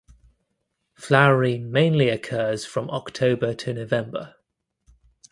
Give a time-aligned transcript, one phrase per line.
[0.95, 4.33] Flowering mainly occurs from October to November.